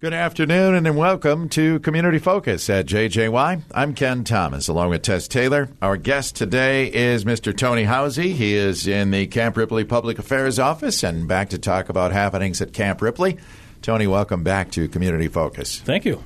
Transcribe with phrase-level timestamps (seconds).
[0.00, 3.60] Good afternoon and welcome to Community Focus at JJY.
[3.74, 5.68] I'm Ken Thomas along with Tess Taylor.
[5.82, 7.54] Our guest today is Mr.
[7.54, 8.32] Tony Housey.
[8.32, 12.62] He is in the Camp Ripley Public Affairs Office and back to talk about happenings
[12.62, 13.36] at Camp Ripley.
[13.82, 15.80] Tony, welcome back to Community Focus.
[15.80, 16.24] Thank you.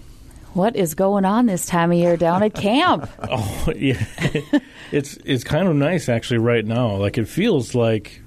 [0.52, 3.10] What is going on this time of year down at camp?
[3.28, 4.06] oh, yeah.
[4.92, 6.94] it's it's kind of nice actually right now.
[6.94, 8.22] Like it feels like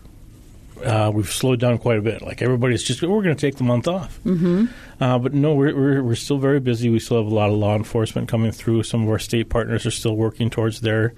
[0.84, 2.22] uh, we've slowed down quite a bit.
[2.22, 4.20] Like everybody's just we're going to take the month off.
[4.24, 4.66] Mm-hmm.
[5.00, 6.90] Uh, but no, we're, we're, we're still very busy.
[6.90, 8.84] We still have a lot of law enforcement coming through.
[8.84, 11.14] Some of our state partners are still working towards their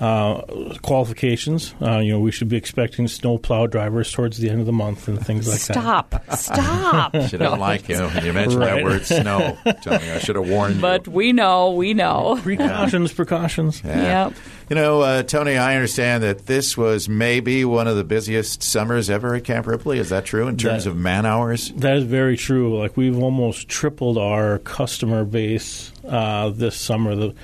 [0.00, 0.40] uh,
[0.82, 1.74] qualifications.
[1.80, 4.72] Uh, you know, we should be expecting snow plow drivers towards the end of the
[4.72, 6.10] month and things like Stop.
[6.10, 6.38] that.
[6.38, 7.14] Stop.
[7.14, 7.14] Stop.
[7.28, 9.56] Should have like you when you mentioned that word snow.
[9.84, 11.12] Tony, I should have warned But you.
[11.12, 12.38] But we know, we know.
[12.42, 13.82] Precautions, precautions.
[13.84, 14.26] Yeah.
[14.28, 14.36] Yep.
[14.70, 19.10] You know, uh, Tony, I understand that this was maybe one of the busiest summers
[19.10, 19.98] ever at Camp Ripley.
[19.98, 21.70] Is that true in terms That- of man hours?
[21.72, 22.78] That is very true.
[22.78, 27.14] Like we've almost tripled our customer base uh, this summer.
[27.14, 27.34] The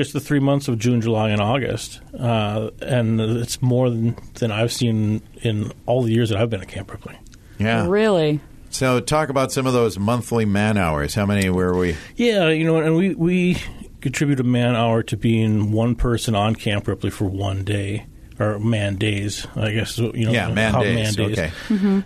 [0.00, 4.50] just the three months of June, July, and August, uh, and it's more than than
[4.50, 7.18] I've seen in all the years that I've been at Camp Ripley.
[7.58, 7.86] Yeah.
[7.86, 8.40] Really?
[8.70, 11.14] So, talk about some of those monthly man hours.
[11.14, 11.96] How many were we?
[12.16, 13.58] Yeah, you know, and we we
[14.00, 18.06] contribute a man hour to being one person on Camp Ripley for one day.
[18.38, 19.98] Or man days, I guess.
[19.98, 21.18] You know, Yeah, man how days.
[21.20, 21.52] Okay.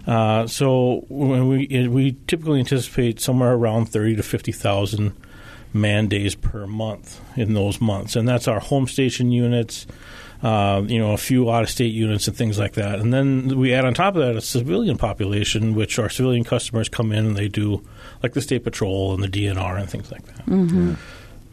[0.04, 5.14] Uh, so when we we typically anticipate somewhere around thirty to fifty thousand
[5.74, 9.86] man days per month in those months, and that's our home station units.
[10.42, 13.58] Uh, you know, a few out of state units and things like that, and then
[13.58, 17.24] we add on top of that a civilian population, which our civilian customers come in
[17.24, 17.82] and they do
[18.22, 20.46] like the state patrol and the DNR and things like that.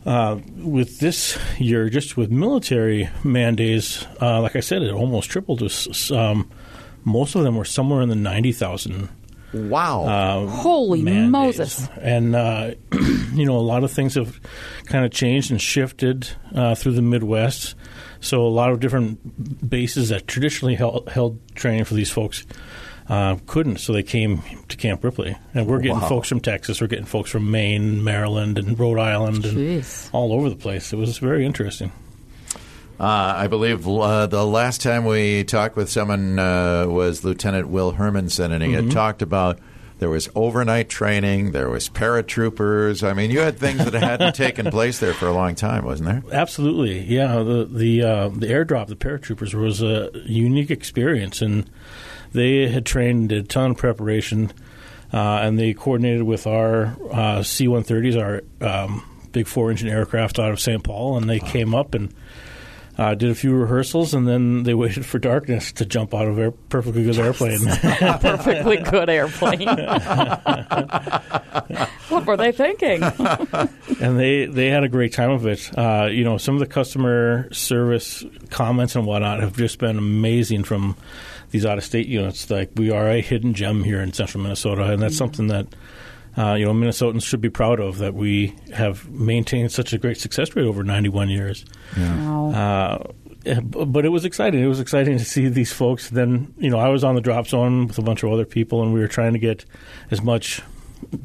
[0.05, 5.29] Uh, with this year, just with military man days, uh, like I said, it almost
[5.29, 5.59] tripled.
[5.59, 6.49] To, um,
[7.05, 9.07] most of them were somewhere in the ninety thousand
[9.53, 10.03] Wow.
[10.05, 11.87] uh, Holy man Moses.
[11.99, 12.71] And, uh,
[13.33, 14.39] you know, a lot of things have
[14.85, 17.75] kind of changed and shifted uh, through the Midwest.
[18.21, 22.45] So a lot of different bases that traditionally held, held training for these folks
[23.09, 23.77] uh, couldn't.
[23.79, 25.35] So they came to Camp Ripley.
[25.53, 26.07] And we're getting Wow.
[26.07, 26.79] folks from Texas.
[26.79, 30.93] We're getting folks from Maine, Maryland, and Rhode Island, and all over the place.
[30.93, 31.91] It was very interesting.
[33.01, 37.93] Uh, I believe uh, the last time we talked with someone uh, was Lieutenant Will
[37.93, 38.83] Hermanson, and he Mm-hmm.
[38.89, 39.57] had talked about
[39.97, 43.01] there was overnight training, there was paratroopers.
[43.07, 46.09] I mean, you had things that hadn't taken place there for a long time, wasn't
[46.09, 46.23] there?
[46.31, 47.37] Absolutely, yeah.
[47.41, 51.67] The the uh, the airdrop, the paratroopers, was a unique experience, and
[52.33, 54.51] they had trained, a ton of preparation,
[55.11, 60.59] uh, and they coordinated with our uh, C-130s, our um, big four-engine aircraft out of
[60.59, 60.83] St.
[60.83, 62.13] Paul, and they came up and.
[62.97, 66.37] Uh, did a few rehearsals and then they waited for darkness to jump out of
[66.37, 67.59] a perfectly good airplane.
[67.59, 69.67] Perfectly good airplane.
[72.09, 73.01] what were they thinking?
[74.01, 75.69] and they they had a great time of it.
[75.77, 80.63] Uh, you know, some of the customer service comments and whatnot have just been amazing
[80.63, 80.97] from
[81.51, 82.49] these out of state units.
[82.49, 85.67] Like we are a hidden gem here in central Minnesota, and that's something that.
[86.37, 90.17] Uh, you know, Minnesotans should be proud of that we have maintained such a great
[90.17, 91.65] success rate over 91 years.
[91.97, 92.51] Wow.
[92.51, 93.11] Uh,
[93.61, 94.63] but it was exciting.
[94.63, 96.09] It was exciting to see these folks.
[96.09, 98.83] Then, you know, I was on the drop zone with a bunch of other people,
[98.83, 99.65] and we were trying to get
[100.11, 100.61] as much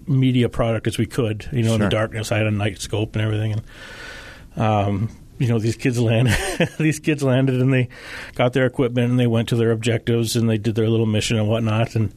[0.07, 1.49] media product as we could.
[1.53, 3.63] You know, in the darkness, I had a night scope and everything, and
[4.57, 6.35] um, you know, these kids landed.
[6.79, 7.89] these kids landed, and they
[8.35, 11.39] got their equipment, and they went to their objectives, and they did their little mission
[11.39, 12.13] and whatnot, and.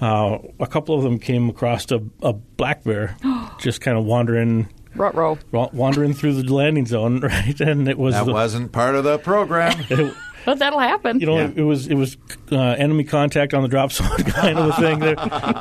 [0.00, 3.16] Uh, a couple of them came across a, a black bear,
[3.60, 5.38] just kind of wandering, Ruh-roh.
[5.52, 7.60] wandering through the landing zone, right?
[7.60, 9.74] And it was That the, wasn't part of the program.
[10.44, 11.20] But that'll happen.
[11.20, 11.50] you know, Yeah.
[11.56, 12.16] it was it was
[12.52, 14.98] uh, enemy contact on the drop zone kind of a thing.
[15.00, 15.14] They,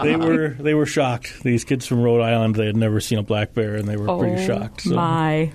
[0.03, 1.43] they were they were shocked.
[1.43, 4.09] These kids from Rhode Island, they had never seen a black bear, and they were
[4.09, 4.81] oh, pretty shocked.
[4.83, 4.95] So.
[4.95, 5.51] my.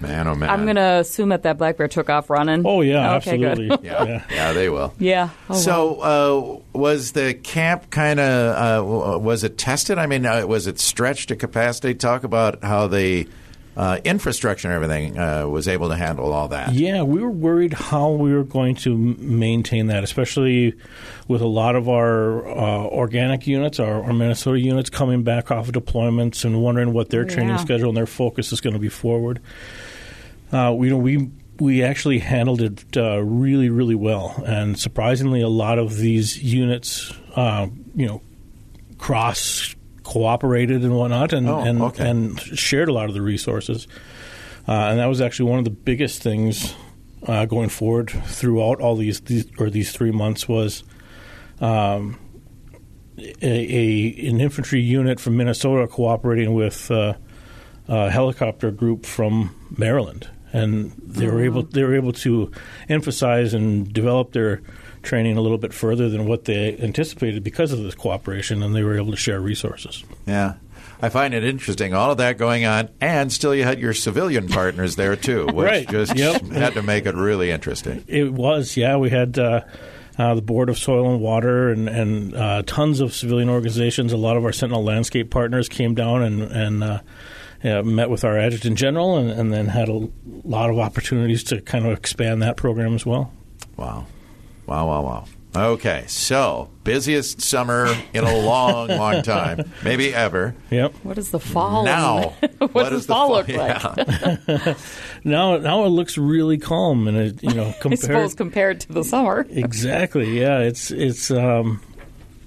[0.00, 0.50] Man, oh man.
[0.50, 2.62] I'm going to assume that that black bear took off running.
[2.66, 3.50] Oh yeah, Okay, good.
[3.50, 3.86] absolutely.
[3.88, 4.94] yeah, yeah, they will.
[4.98, 5.30] Yeah.
[5.48, 5.56] Oh, wow.
[5.56, 8.84] So, uh, was the camp kind of
[9.14, 9.98] uh, was it tested?
[9.98, 11.94] I mean, uh, was it stretched to capacity?
[11.94, 13.28] Talk about how the
[13.76, 16.72] uh, infrastructure and everything uh, was able to handle all that.
[16.74, 20.74] Yeah, we were worried how we were going to maintain that, especially
[21.28, 25.68] with a lot of our uh, organic units, our, our Minnesota units coming back off
[25.68, 27.56] of deployments and wondering what their training Yeah.
[27.58, 29.40] schedule and their focus is going to be forward.
[30.52, 31.30] Uh, we, you know, we
[31.60, 37.12] we actually handled it uh, really, really well, and surprisingly, a lot of these units,
[37.36, 38.22] uh, you know,
[38.98, 39.76] cross
[40.10, 42.10] cooperated and whatnot, and Oh, and, okay.
[42.10, 43.86] and shared a lot of the resources.
[44.68, 46.74] Uh, and that was actually one of the biggest things
[47.26, 50.82] uh, going forward throughout all these, these or these three months was,
[51.60, 52.18] um,
[53.18, 57.14] a, a an infantry unit from Minnesota cooperating with uh,
[57.88, 62.50] a helicopter group from Maryland, and they were able they were able to
[62.88, 64.62] emphasize and develop their
[65.02, 68.82] training a little bit further than what they anticipated because of this cooperation, and they
[68.82, 70.04] were able to share resources.
[70.26, 70.54] Yeah.
[71.02, 74.48] I find it interesting, all of that going on, and still you had your civilian
[74.48, 75.88] partners there too, which Right.
[75.88, 76.42] just Yep.
[76.48, 78.04] had to make it really interesting.
[78.06, 78.96] It was, yeah.
[78.98, 79.62] We had uh,
[80.18, 84.12] uh, the Board of Soil and Water and, and uh, tons of civilian organizations.
[84.12, 87.00] A lot of our Sentinel Landscape partners came down and, and uh,
[87.64, 90.06] yeah, met with our Adjutant General and, and then had a
[90.44, 93.32] lot of opportunities to kind of expand that program as well.
[93.78, 94.04] Wow.
[94.70, 95.24] Wow, wow, wow.
[95.72, 100.54] Okay, so busiest summer in a long, long time, maybe ever.
[100.70, 100.94] Yep.
[101.02, 101.84] What is the fall?
[101.84, 102.28] Now,
[102.58, 103.94] what, does is the fall look yeah.
[104.46, 104.76] like?
[105.24, 108.92] Now, now it looks really calm, and it, you know, I compared suppose compared to
[108.92, 109.44] the summer.
[109.50, 110.38] Exactly.
[110.38, 110.60] Yeah.
[110.60, 111.82] It's it's um,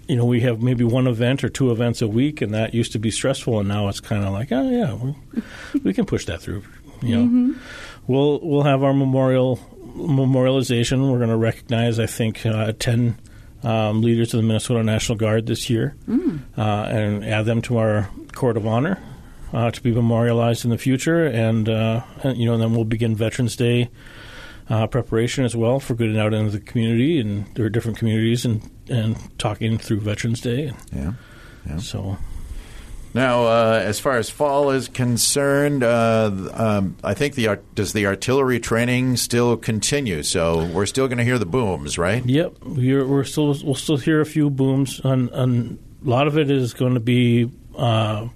[0.08, 2.94] you know we have maybe one event or two events a week, and that used
[2.94, 6.26] to be stressful, and now it's kind of like oh yeah, we, we can push
[6.28, 6.64] that through.
[7.02, 7.56] You know,
[8.08, 9.60] we'll we'll have our memorial
[9.96, 11.12] memorialization.
[11.12, 13.20] We're going to recognize I think uh, ten.
[13.66, 15.96] Um, leaders of the Minnesota National Guard this year,
[16.58, 19.02] uh, and add them to our court of honor
[19.54, 23.16] uh, to be memorialized in the future, and, uh, and you know, then we'll begin
[23.16, 23.90] Veterans Day
[24.70, 28.46] uh, preparation as well for getting out into the community and there are different communities
[28.46, 30.72] and, and talking through Veterans Day.
[30.92, 31.14] Yeah.
[31.68, 31.78] Yeah.
[31.78, 32.18] So
[33.14, 37.94] Now, uh, as far as fall is concerned, uh, um, I think the art- does
[37.94, 40.24] the artillery training still continue?
[40.24, 42.26] So we're still going to hear the booms, right?
[42.26, 45.00] yep, we're, we're still we'll still hear a few booms.
[45.02, 48.28] On, on a lot of it is going to be uh,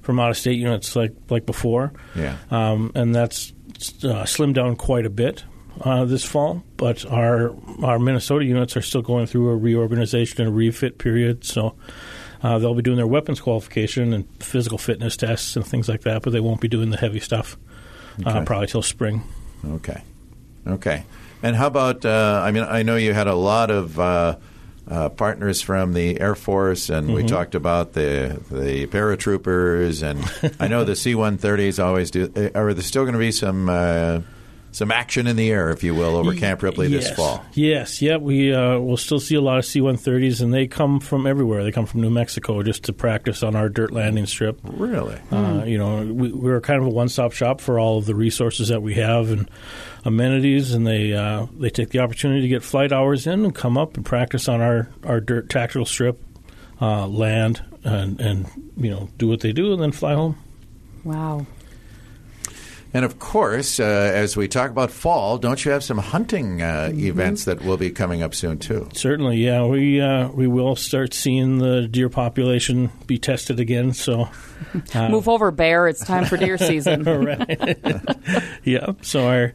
[0.00, 2.36] from out of state units like like before, Yeah.
[2.50, 3.52] um, and that's
[4.02, 5.44] uh, slimmed down quite a bit.
[5.80, 10.48] Uh, this fall, but our our Minnesota units are still going through a reorganization and
[10.48, 11.44] a refit period.
[11.44, 11.74] So
[12.42, 16.22] uh, they'll be doing their weapons qualification and physical fitness tests and things like that,
[16.22, 17.56] but they won't be doing the heavy stuff
[18.26, 19.22] uh, probably till spring.
[19.64, 20.02] Okay.
[20.66, 21.04] Okay.
[21.42, 22.04] And how about?
[22.04, 24.36] Uh, I mean, I know you had a lot of uh,
[24.88, 30.68] uh, partners from the Air Force, and we talked about the the paratroopers, and I
[30.68, 32.32] know the C-130s always do.
[32.36, 34.20] uh, Are there still going to be some uh,
[34.72, 37.44] some action in the air, if you will, over Camp Ripley this fall?
[37.52, 41.26] Yes, yeah, we uh, will still see a lot of C-130s, and they come from
[41.26, 41.62] everywhere.
[41.62, 44.58] They come from New Mexico just to practice on our dirt landing strip.
[44.64, 45.20] Really?
[45.30, 48.68] Uh, you know, we, we're kind of a one-stop shop for all of the resources
[48.68, 49.48] that we have and
[50.04, 53.76] amenities, and they uh, they take the opportunity to get flight hours in and come
[53.76, 56.22] up and practice on our, our dirt tactical strip,
[56.80, 58.46] uh, land, and, and
[58.76, 60.36] you know do what they do, and then fly home.
[61.04, 61.46] Wow.
[62.94, 66.90] And of course, uh, as we talk about fall, don't you have some hunting uh,
[66.92, 67.06] Mm-hmm.
[67.06, 68.88] events that will be coming up soon too?
[68.92, 73.92] Certainly, yeah, we uh, we will start seeing the deer population be tested again.
[73.94, 74.28] So,
[74.94, 75.88] uh, Move over, bear.
[75.88, 77.04] It's time for deer season.
[78.64, 78.92] yeah.
[79.02, 79.54] So our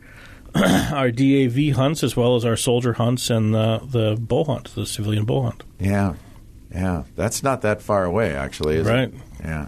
[0.56, 4.86] our DAV hunts as well as our soldier hunts and the the bow hunt, the
[4.86, 5.63] civilian bow hunt.
[5.80, 6.16] Yeah,
[6.74, 7.04] yeah.
[7.16, 9.10] That's not that far away, actually, is Right.
[9.10, 9.13] it?
[9.44, 9.68] Yeah.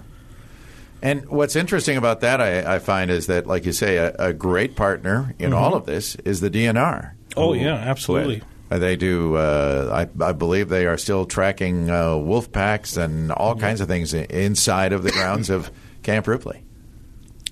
[1.01, 4.34] And what's interesting about that, I, I find, is that, like you say, a, a
[4.34, 6.74] great partner in all of this is the DNR.
[6.75, 7.40] Mm-hmm.
[7.40, 8.42] Oh, yeah, absolutely.
[8.69, 9.36] They do.
[9.36, 13.88] Uh, I, I believe they are still tracking uh, wolf packs and all kinds of
[13.88, 15.72] things inside of the grounds of
[16.04, 16.63] Camp Ripley.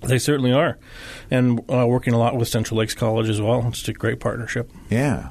[0.03, 0.77] They certainly are,
[1.31, 3.65] and uh, working a lot with Central Lakes College as well.
[3.69, 4.69] It's a great partnership.
[4.91, 5.29] Yeah,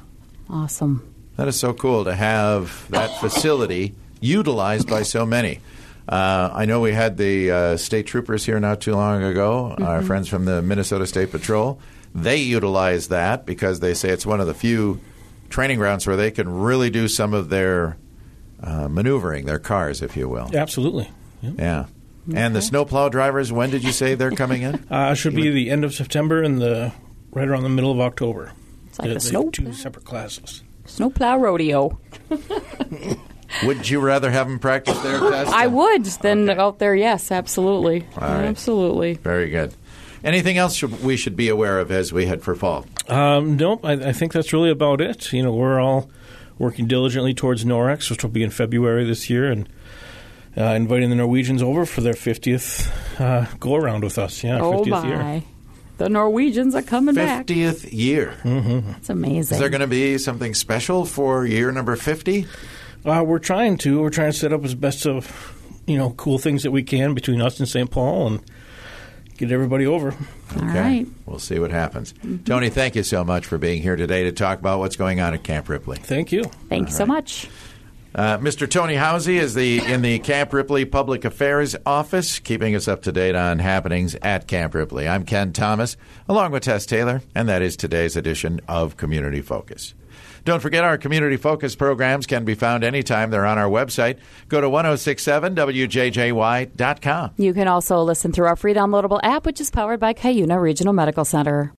[0.49, 1.13] Awesome.
[1.37, 5.61] that is so cool to have that facility utilized by so many.
[6.07, 10.01] Uh, I know we had the uh, state troopers here not too long ago, our
[10.01, 11.79] friends from the Minnesota State Patrol.
[12.15, 15.01] They utilize that because they say it's one of the few
[15.49, 17.97] training grounds where they can really do some of their
[18.63, 20.49] uh, maneuvering, their cars, if you will.
[20.55, 21.09] Absolutely.
[21.41, 21.51] Yeah.
[21.57, 21.85] Yeah.
[22.35, 24.85] And the snowplow drivers, when did you say they're coming in?
[24.91, 26.91] Uh, should be the end of September and the
[27.31, 28.51] right around the middle of October.
[28.87, 30.63] It's like They- the they- snow two separate classes.
[30.85, 31.99] snowplow rodeo.
[33.63, 35.49] Would you rather have them practice there, Tess?
[35.49, 36.95] I would then out there.
[36.95, 38.45] Yes, absolutely, right.
[38.45, 39.15] absolutely.
[39.15, 39.73] Very good.
[40.23, 42.85] Anything else we should be aware of as we head for fall?
[43.07, 45.31] Um, nope, I, I think that's really about it.
[45.31, 46.09] You know, we're all
[46.57, 49.69] working diligently towards Norex, which will be in February this year, and
[50.57, 52.89] uh, inviting the Norwegians over for their 50th
[53.21, 54.43] uh, go around with us.
[54.43, 55.43] Yeah, Oh 50th my, year.
[55.97, 57.45] the Norwegians are coming back.
[57.45, 58.35] 50th year.
[58.43, 59.55] That's amazing.
[59.55, 62.47] Is there going to be something special for year number 50?
[63.05, 64.01] Uh, we're trying to.
[64.01, 65.53] We're trying to set up as best of
[65.85, 67.89] you know cool things that we can between us and St.
[67.89, 68.41] Paul and
[69.37, 70.13] get everybody over.
[70.55, 71.05] All right.
[71.25, 72.13] We'll see what happens.
[72.45, 75.33] Tony, thank you so much for being here today to talk about what's going on
[75.33, 75.97] at Camp Ripley.
[75.97, 76.43] Thank you.
[76.69, 77.47] Thank you so much.
[78.15, 78.67] Uh, Mr.
[78.67, 83.11] Tony Housey is the in the Camp Ripley Public Affairs Office, keeping us up to
[83.11, 85.07] date on happenings at Camp Ripley.
[85.07, 89.93] I'm Ken Thomas, along with Tess Taylor, and that is today's edition of Community Focus.
[90.47, 94.17] Don't forget our Community Focus programs can be found anytime they're on our website.
[94.47, 97.31] Go to 1067wjjy.com.
[97.35, 100.93] You can also listen through our free downloadable app, which is powered by Cuyuna Regional
[100.93, 101.73] Medical Center.